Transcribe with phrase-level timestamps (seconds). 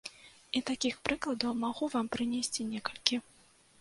[0.59, 3.25] І такіх прыкладаў магу вам прынесці некалькі.